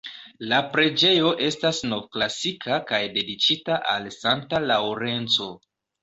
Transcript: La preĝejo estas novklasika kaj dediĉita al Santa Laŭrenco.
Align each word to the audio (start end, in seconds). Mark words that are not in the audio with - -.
La 0.51 0.59
preĝejo 0.75 1.33
estas 1.47 1.81
novklasika 1.91 2.79
kaj 2.91 3.01
dediĉita 3.17 3.77
al 3.97 4.07
Santa 4.15 4.63
Laŭrenco. 4.71 5.51